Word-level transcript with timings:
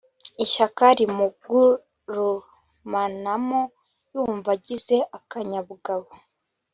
ishyaka 0.43 0.83
rimugurumanamo 0.97 3.61
yumva 4.13 4.49
agize 4.57 4.97
akanyabugabo 5.17 6.07